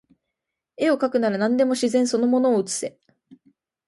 [0.79, 2.99] 画をかくなら何でも自然その物を写せ